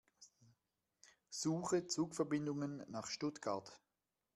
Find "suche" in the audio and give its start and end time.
1.29-1.85